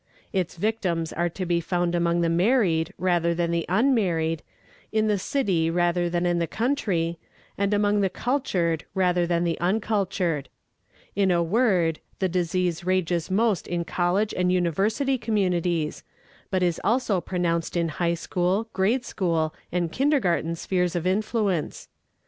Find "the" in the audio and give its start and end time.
2.21-2.27, 3.51-3.67, 5.07-5.19, 6.39-6.47, 8.01-8.09, 9.43-9.59, 12.17-12.27